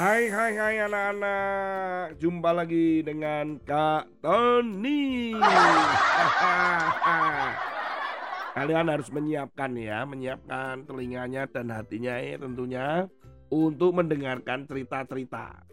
Hai 0.00 0.32
hai 0.32 0.56
hai 0.56 0.76
anak-anak. 0.80 2.16
Jumpa 2.16 2.56
lagi 2.56 3.04
dengan 3.04 3.60
Kak 3.60 4.24
Tony. 4.24 5.36
Kalian 8.56 8.88
harus 8.88 9.12
menyiapkan 9.12 9.76
ya 9.76 10.08
Menyiapkan 10.08 10.88
telinganya 10.88 11.44
dan 11.52 11.68
hatinya 11.68 12.16
ya 12.16 12.40
tentunya 12.40 13.12
Untuk 13.52 13.92
mendengarkan 13.92 14.64
cerita-cerita. 14.64 15.68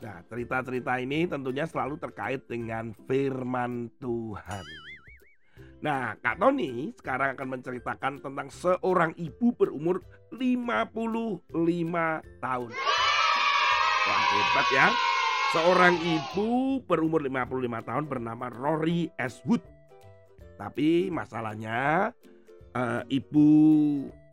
Nah 0.00 0.24
cerita-cerita 0.24 1.04
ini 1.04 1.28
tentunya 1.28 1.68
selalu 1.68 2.00
terkait 2.00 2.48
dengan 2.48 2.96
firman 3.04 3.92
Tuhan. 4.00 4.64
Nah, 5.84 6.16
Kak 6.16 6.40
Tony 6.40 6.96
sekarang 6.96 7.36
akan 7.36 7.60
menceritakan 7.60 8.24
tentang 8.24 8.48
seorang 8.48 9.12
ibu 9.20 9.52
berumur 9.52 10.00
55 10.32 11.44
tahun. 12.40 12.72
Wah 14.04 14.22
hebat 14.36 14.68
ya. 14.68 14.86
Seorang 15.56 15.96
ibu 15.96 16.76
berumur 16.84 17.24
55 17.24 17.88
tahun 17.88 18.04
bernama 18.04 18.52
Rory 18.52 19.08
S. 19.16 19.40
Wood. 19.48 19.64
Tapi 20.60 21.08
masalahnya 21.08 22.12
uh, 22.76 23.02
ibu 23.08 23.48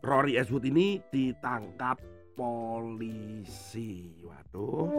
Rory 0.04 0.36
S. 0.36 0.52
Wood 0.52 0.68
ini 0.68 1.00
ditangkap 1.08 2.04
polisi. 2.36 4.20
Waduh. 4.20 4.92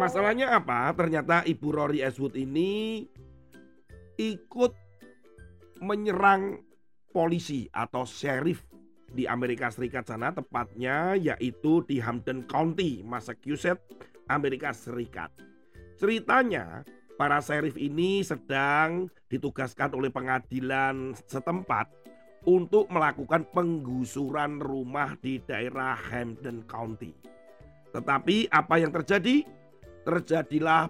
Masalahnya 0.00 0.56
apa? 0.56 0.94
Ternyata 0.96 1.44
ibu 1.44 1.68
Rory 1.68 2.00
S. 2.00 2.16
Wood 2.16 2.32
ini 2.32 3.04
ikut 4.16 4.72
menyerang 5.84 6.64
polisi 7.12 7.68
atau 7.68 8.08
sheriff 8.08 8.69
di 9.10 9.26
Amerika 9.26 9.70
Serikat 9.70 10.06
sana 10.06 10.30
tepatnya 10.30 11.18
yaitu 11.18 11.82
di 11.86 11.98
Hampton 11.98 12.46
County, 12.46 13.02
Massachusetts, 13.02 13.82
Amerika 14.30 14.70
Serikat. 14.70 15.34
Ceritanya 15.98 16.86
para 17.20 17.42
sheriff 17.44 17.76
ini 17.76 18.24
sedang 18.24 19.10
ditugaskan 19.28 19.92
oleh 19.92 20.08
pengadilan 20.08 21.12
setempat 21.28 21.90
untuk 22.48 22.88
melakukan 22.88 23.44
penggusuran 23.52 24.62
rumah 24.64 25.12
di 25.20 25.36
daerah 25.44 25.92
Hampton 25.92 26.64
County. 26.64 27.12
Tetapi 27.92 28.48
apa 28.48 28.74
yang 28.80 28.94
terjadi? 28.94 29.44
Terjadilah 30.06 30.88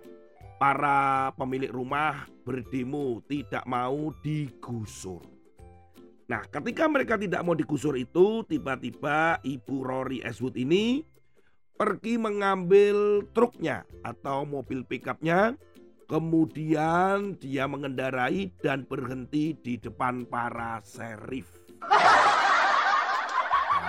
para 0.61 1.33
pemilik 1.35 1.73
rumah 1.73 2.29
berdemo 2.47 3.19
tidak 3.27 3.67
mau 3.67 4.15
digusur. 4.23 5.40
Nah, 6.31 6.47
ketika 6.47 6.87
mereka 6.87 7.19
tidak 7.19 7.43
mau 7.43 7.59
digusur 7.59 7.99
itu, 7.99 8.47
tiba-tiba 8.47 9.43
Ibu 9.43 9.83
Rory 9.83 10.23
Eswood 10.23 10.55
ini 10.55 11.03
pergi 11.75 12.23
mengambil 12.23 13.27
truknya 13.35 13.83
atau 14.07 14.47
mobil 14.47 14.87
pickupnya, 14.87 15.59
kemudian 16.07 17.35
dia 17.35 17.67
mengendarai 17.67 18.55
dan 18.63 18.87
berhenti 18.87 19.59
di 19.59 19.75
depan 19.75 20.23
para 20.23 20.79
serif. 20.87 21.51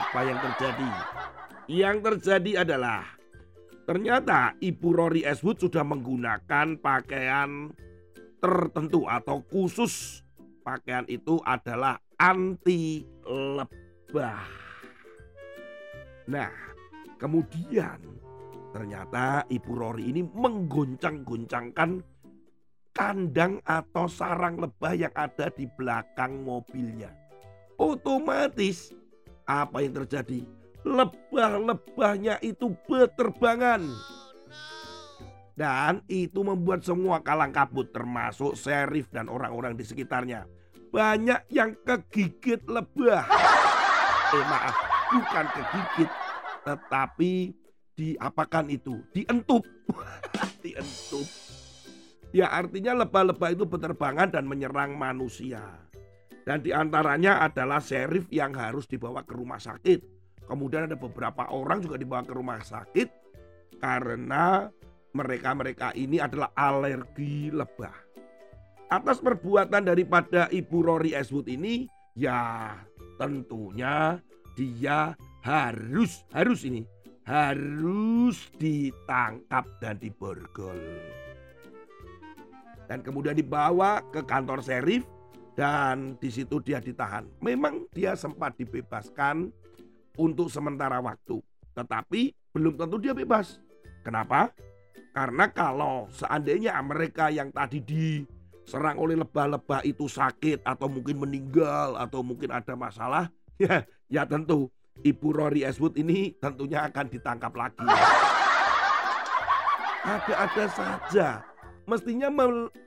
Apa 0.02 0.20
yang 0.26 0.42
terjadi? 0.42 0.92
Yang 1.70 1.98
terjadi 2.10 2.66
adalah 2.66 3.06
Ternyata 3.82 4.56
Ibu 4.62 4.90
Rory 4.94 5.22
Eswood 5.28 5.62
sudah 5.62 5.84
menggunakan 5.84 6.80
pakaian 6.80 7.70
tertentu 8.40 9.06
atau 9.10 9.44
khusus. 9.46 10.24
Pakaian 10.62 11.04
itu 11.10 11.42
adalah 11.44 11.98
anti 12.22 13.02
lebah. 13.26 14.46
Nah, 16.30 16.54
kemudian 17.18 17.98
ternyata 18.70 19.42
Ibu 19.50 19.72
Rory 19.74 20.14
ini 20.14 20.22
menggoncang-goncangkan 20.22 22.06
kandang 22.94 23.58
atau 23.66 24.06
sarang 24.06 24.62
lebah 24.62 24.94
yang 24.94 25.14
ada 25.18 25.50
di 25.50 25.66
belakang 25.66 26.46
mobilnya. 26.46 27.10
Otomatis 27.82 28.94
apa 29.50 29.82
yang 29.82 29.98
terjadi? 30.06 30.62
lebah-lebahnya 30.82 32.42
itu 32.42 32.74
berterbangan. 32.90 33.86
Dan 35.54 36.02
itu 36.10 36.42
membuat 36.42 36.82
semua 36.82 37.22
kalang 37.22 37.54
kabut 37.54 37.94
termasuk 37.94 38.58
serif 38.58 39.12
dan 39.14 39.30
orang-orang 39.30 39.78
di 39.78 39.86
sekitarnya. 39.86 40.50
Banyak 40.92 41.48
yang 41.50 41.76
kegigit 41.84 42.62
lebah. 42.68 43.26
Eh 44.32 44.48
maaf, 44.48 44.76
bukan 45.12 45.46
kegigit. 45.52 46.10
Tetapi 46.64 47.32
diapakan 48.00 48.72
itu? 48.72 48.96
Dientup. 49.12 49.68
Dientup. 50.64 51.28
Ya 52.32 52.48
artinya 52.48 53.04
lebah-lebah 53.04 53.52
itu 53.52 53.68
berterbangan 53.68 54.32
dan 54.32 54.48
menyerang 54.48 54.96
manusia. 54.96 55.60
Dan 56.48 56.64
di 56.64 56.72
antaranya 56.72 57.44
adalah 57.44 57.84
serif 57.84 58.32
yang 58.32 58.56
harus 58.56 58.88
dibawa 58.88 59.28
ke 59.28 59.36
rumah 59.36 59.60
sakit 59.60 60.22
Kemudian 60.52 60.84
ada 60.84 61.00
beberapa 61.00 61.48
orang 61.48 61.80
juga 61.80 61.96
dibawa 61.96 62.28
ke 62.28 62.36
rumah 62.36 62.60
sakit 62.60 63.08
karena 63.80 64.68
mereka-mereka 65.16 65.96
ini 65.96 66.20
adalah 66.20 66.52
alergi 66.52 67.48
lebah. 67.56 68.11
Atas 68.92 69.24
perbuatan 69.24 69.88
daripada 69.88 70.52
Ibu 70.52 70.84
Rory 70.84 71.16
Eswood 71.16 71.48
ini, 71.48 71.88
ya 72.12 72.76
tentunya 73.16 74.20
dia 74.60 75.16
harus 75.40 76.28
harus 76.36 76.68
ini 76.68 76.84
harus 77.24 78.52
ditangkap 78.60 79.64
dan 79.80 79.96
diborgol. 79.96 80.76
Dan 82.92 83.00
kemudian 83.00 83.40
dibawa 83.40 84.04
ke 84.12 84.28
kantor 84.28 84.60
serif 84.60 85.08
dan 85.56 86.20
di 86.20 86.28
situ 86.28 86.60
dia 86.60 86.84
ditahan. 86.84 87.24
Memang 87.40 87.88
dia 87.96 88.20
sempat 88.20 88.60
dibebaskan 88.60 89.48
untuk 90.20 90.52
sementara 90.52 91.00
waktu. 91.00 91.40
Tetapi 91.72 92.52
belum 92.52 92.76
tentu 92.76 93.00
dia 93.00 93.16
bebas. 93.16 93.64
Kenapa? 94.04 94.52
Karena 95.16 95.48
kalau 95.48 96.12
seandainya 96.12 96.76
mereka 96.84 97.32
yang 97.32 97.48
tadi 97.56 97.80
diserang 98.64 98.98
oleh 99.02 99.18
lebah-lebah 99.18 99.82
itu 99.84 100.06
sakit 100.06 100.64
atau 100.64 100.88
mungkin 100.88 101.22
meninggal 101.22 101.98
atau 101.98 102.22
mungkin 102.22 102.54
ada 102.54 102.74
masalah, 102.78 103.28
ya 103.62 103.86
ya 104.08 104.24
tentu 104.26 104.70
Ibu 105.02 105.28
Rory 105.34 105.66
Eswood 105.66 105.98
ini 105.98 106.36
tentunya 106.38 106.86
akan 106.86 107.06
ditangkap 107.10 107.54
lagi. 107.56 107.88
Ada-ada 110.02 110.66
saja. 110.70 111.30
Mestinya 111.86 112.30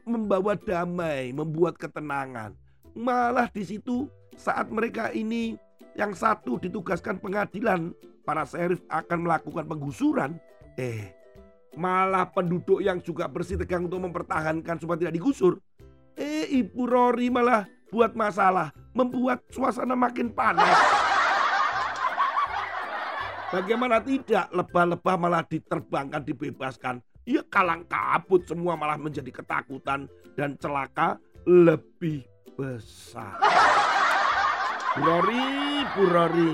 membawa 0.06 0.54
damai, 0.54 1.34
membuat 1.34 1.78
ketenangan. 1.78 2.54
Malah 2.94 3.50
di 3.50 3.66
situ 3.66 4.06
saat 4.38 4.70
mereka 4.70 5.10
ini 5.10 5.58
yang 5.98 6.14
satu 6.14 6.58
ditugaskan 6.58 7.18
pengadilan, 7.18 7.94
para 8.22 8.46
serif 8.46 8.82
akan 8.90 9.26
melakukan 9.26 9.66
penggusuran. 9.66 10.38
Eh, 10.78 11.10
malah 11.74 12.30
penduduk 12.30 12.80
yang 12.80 13.02
juga 13.02 13.26
bersih 13.26 13.58
tegang 13.58 13.86
untuk 13.86 14.02
mempertahankan 14.02 14.78
supaya 14.78 15.06
tidak 15.06 15.14
digusur. 15.18 15.58
Eh, 16.14 16.46
Ibu 16.62 16.82
Rory 16.86 17.30
malah 17.30 17.66
buat 17.90 18.14
masalah, 18.14 18.70
membuat 18.94 19.42
suasana 19.50 19.98
makin 19.98 20.30
panas. 20.30 20.74
Bagaimana 23.54 24.02
tidak 24.02 24.50
lebah-lebah 24.50 25.14
malah 25.14 25.42
diterbangkan, 25.46 26.26
dibebaskan. 26.26 26.98
Ya 27.22 27.40
kalang 27.46 27.86
kabut 27.86 28.44
semua 28.44 28.74
malah 28.74 28.98
menjadi 28.98 29.30
ketakutan 29.30 30.10
dan 30.34 30.58
celaka 30.58 31.22
lebih 31.46 32.26
besar. 32.58 33.38
Burori, 34.98 35.86
Burori. 35.94 36.52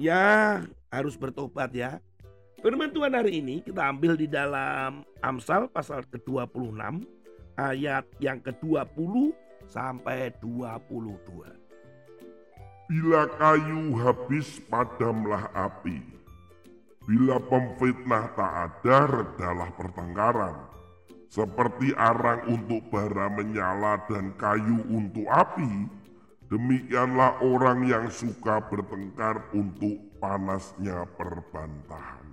Ya, 0.00 0.60
harus 0.90 1.14
bertobat 1.14 1.70
ya. 1.76 2.00
Firman 2.64 2.96
Tuhan 2.96 3.12
hari 3.12 3.44
ini 3.44 3.60
kita 3.60 3.92
ambil 3.92 4.16
di 4.16 4.24
dalam 4.24 5.04
Amsal 5.20 5.68
pasal 5.68 6.00
ke-26 6.08 6.80
ayat 7.60 8.08
yang 8.24 8.40
ke-20 8.40 9.36
sampai 9.68 10.32
22. 10.40 11.44
Bila 12.88 13.28
kayu 13.36 14.00
habis 14.00 14.64
padamlah 14.64 15.52
api. 15.52 16.00
Bila 17.04 17.36
pemfitnah 17.36 18.32
tak 18.32 18.52
ada 18.56 18.98
redalah 19.12 19.68
pertengkaran. 19.76 20.56
Seperti 21.28 21.92
arang 22.00 22.48
untuk 22.48 22.80
bara 22.88 23.28
menyala 23.28 24.00
dan 24.08 24.32
kayu 24.40 24.80
untuk 24.88 25.28
api, 25.28 25.84
Demikianlah 26.44 27.40
orang 27.40 27.88
yang 27.88 28.06
suka 28.12 28.60
bertengkar 28.68 29.48
untuk 29.56 29.96
panasnya 30.20 31.08
perbantahan. 31.16 32.23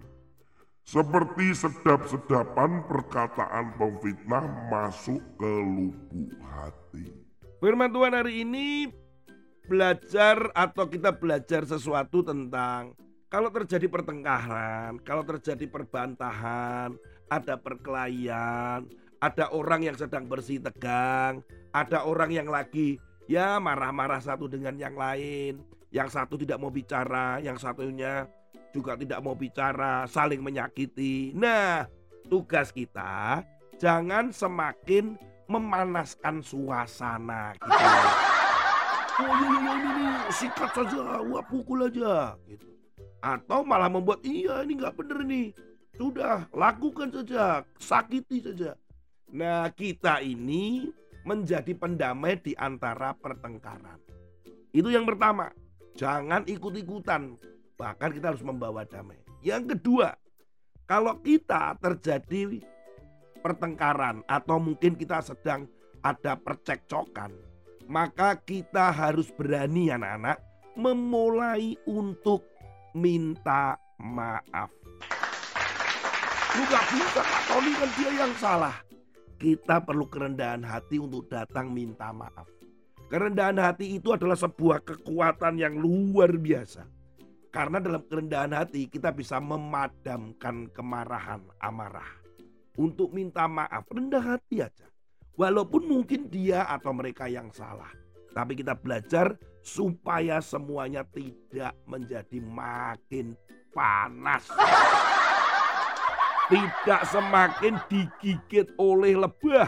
Seperti 0.82 1.54
sedap-sedapan 1.54 2.84
perkataan 2.90 3.78
pemfitnah 3.78 4.46
masuk 4.68 5.22
ke 5.38 5.52
lubuk 5.62 6.32
hati. 6.42 7.06
Firman 7.62 7.94
Tuhan 7.94 8.18
hari 8.18 8.42
ini 8.42 8.90
belajar 9.70 10.50
atau 10.58 10.90
kita 10.90 11.14
belajar 11.16 11.64
sesuatu 11.64 12.26
tentang 12.26 12.98
kalau 13.32 13.48
terjadi 13.48 13.88
pertengkaran, 13.88 15.00
kalau 15.08 15.24
terjadi 15.24 15.64
perbantahan, 15.70 16.98
ada 17.32 17.56
perkelahian, 17.56 18.92
ada 19.24 19.46
orang 19.56 19.88
yang 19.88 19.96
sedang 19.96 20.28
bersih 20.28 20.60
tegang, 20.60 21.40
ada 21.72 22.04
orang 22.04 22.36
yang 22.36 22.52
lagi 22.52 23.00
ya 23.32 23.56
marah-marah 23.64 24.20
satu 24.20 24.52
dengan 24.52 24.76
yang 24.76 25.00
lain, 25.00 25.64
yang 25.96 26.12
satu 26.12 26.36
tidak 26.36 26.60
mau 26.60 26.68
bicara, 26.68 27.40
yang 27.40 27.56
satunya 27.56 28.28
juga 28.72 28.96
tidak 28.96 29.20
mau 29.20 29.36
bicara, 29.36 30.08
saling 30.08 30.40
menyakiti. 30.40 31.36
Nah, 31.36 31.86
tugas 32.28 32.72
kita 32.72 33.44
jangan 33.78 34.32
semakin 34.32 35.20
memanaskan 35.52 36.40
suasana 36.40 37.56
gitu. 37.60 37.70
Oh 39.22 39.38
iya, 39.38 39.50
iya, 39.54 39.60
iya 39.62 39.74
ini 39.78 40.06
sikat 40.34 40.72
saja, 40.74 41.22
wah 41.22 41.46
pukul 41.46 41.86
aja 41.86 42.34
gitu. 42.50 42.74
Atau 43.22 43.62
malah 43.62 43.86
membuat 43.86 44.26
iya 44.26 44.66
ini 44.66 44.82
nggak 44.82 44.98
bener 44.98 45.22
nih. 45.22 45.48
Sudah 45.94 46.50
lakukan 46.50 47.14
saja, 47.14 47.62
sakiti 47.78 48.42
saja. 48.42 48.74
Nah 49.30 49.70
kita 49.78 50.26
ini 50.26 50.90
menjadi 51.22 51.78
pendamai 51.78 52.42
di 52.42 52.58
antara 52.58 53.14
pertengkaran. 53.14 54.02
Itu 54.74 54.90
yang 54.90 55.06
pertama. 55.06 55.54
Jangan 55.94 56.48
ikut-ikutan. 56.50 57.38
Bahkan 57.82 58.14
kita 58.14 58.30
harus 58.30 58.46
membawa 58.46 58.86
damai. 58.86 59.18
Yang 59.42 59.74
kedua, 59.74 60.14
kalau 60.86 61.18
kita 61.18 61.74
terjadi 61.82 62.62
pertengkaran 63.42 64.22
atau 64.30 64.62
mungkin 64.62 64.94
kita 64.94 65.26
sedang 65.26 65.66
ada 66.06 66.38
percekcokan, 66.38 67.34
maka 67.90 68.38
kita 68.38 68.94
harus 68.94 69.34
berani 69.34 69.90
anak-anak 69.90 70.38
memulai 70.78 71.74
untuk 71.90 72.46
minta 72.94 73.82
maaf. 73.98 74.70
Lu 76.54 76.64
gak 76.70 76.86
bisa 76.94 77.22
Pak 77.26 77.42
Tony 77.50 77.72
kan 77.74 77.90
dia 77.98 78.12
yang 78.14 78.34
salah. 78.38 78.78
Kita 79.42 79.82
perlu 79.82 80.06
kerendahan 80.06 80.62
hati 80.62 81.02
untuk 81.02 81.26
datang 81.34 81.74
minta 81.74 82.14
maaf. 82.14 82.46
Kerendahan 83.10 83.58
hati 83.58 83.98
itu 83.98 84.14
adalah 84.14 84.38
sebuah 84.38 84.86
kekuatan 84.86 85.58
yang 85.58 85.82
luar 85.82 86.38
biasa. 86.38 87.01
Karena 87.52 87.84
dalam 87.84 88.00
kerendahan 88.08 88.56
hati 88.56 88.88
kita 88.88 89.12
bisa 89.12 89.36
memadamkan 89.44 90.72
kemarahan, 90.72 91.44
amarah. 91.60 92.08
Untuk 92.80 93.12
minta 93.12 93.44
maaf, 93.44 93.84
rendah 93.92 94.24
hati 94.24 94.64
aja. 94.64 94.88
Walaupun 95.36 95.84
mungkin 95.84 96.32
dia 96.32 96.64
atau 96.64 96.96
mereka 96.96 97.28
yang 97.28 97.52
salah. 97.52 97.92
Tapi 98.32 98.56
kita 98.56 98.80
belajar 98.80 99.36
supaya 99.60 100.40
semuanya 100.40 101.04
tidak 101.12 101.76
menjadi 101.84 102.40
makin 102.40 103.36
panas. 103.76 104.48
Tidak 106.48 107.02
semakin 107.12 107.76
digigit 107.92 108.72
oleh 108.80 109.20
lebah. 109.20 109.68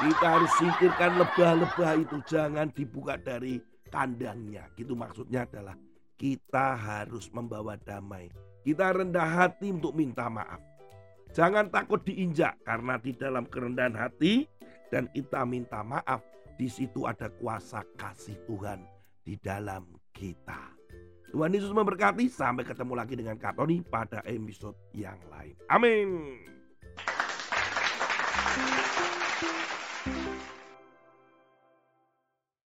Kita 0.00 0.26
harus 0.40 0.52
singkirkan 0.56 1.20
lebah-lebah 1.20 1.92
itu 2.00 2.16
jangan 2.24 2.72
dibuka 2.72 3.20
dari 3.20 3.60
kandangnya. 3.92 4.72
Gitu 4.72 4.96
maksudnya 4.96 5.44
adalah 5.44 5.76
kita 6.20 6.76
harus 6.76 7.32
membawa 7.32 7.80
damai. 7.80 8.28
Kita 8.60 8.92
rendah 8.92 9.24
hati 9.24 9.72
untuk 9.72 9.96
minta 9.96 10.28
maaf. 10.28 10.60
Jangan 11.32 11.72
takut 11.72 12.04
diinjak 12.04 12.60
karena 12.60 13.00
di 13.00 13.16
dalam 13.16 13.48
kerendahan 13.48 13.96
hati 13.96 14.44
dan 14.92 15.08
kita 15.16 15.48
minta 15.48 15.80
maaf 15.80 16.20
di 16.60 16.68
situ 16.68 17.08
ada 17.08 17.32
kuasa 17.32 17.80
kasih 17.96 18.36
Tuhan 18.44 18.84
di 19.24 19.40
dalam 19.40 19.88
kita. 20.12 20.76
Tuhan 21.32 21.56
Yesus 21.56 21.72
memberkati. 21.72 22.28
Sampai 22.28 22.68
ketemu 22.68 22.92
lagi 22.98 23.14
dengan 23.16 23.40
Kak 23.40 23.56
Tony 23.56 23.80
pada 23.80 24.20
episode 24.28 24.76
yang 24.92 25.16
lain. 25.30 25.56
Amin. 25.72 26.59